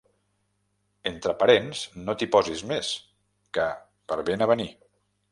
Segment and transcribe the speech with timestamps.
[1.09, 2.89] Entre parents no t'hi posis més
[3.59, 3.67] que
[4.13, 4.67] per ben avenir.